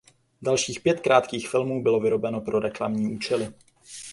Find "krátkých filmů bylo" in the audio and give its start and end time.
0.99-1.99